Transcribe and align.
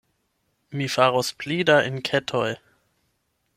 Mi 0.79 0.87
faros 0.93 1.29
pli 1.43 1.59
da 1.71 1.77
enketoj. 1.91 2.49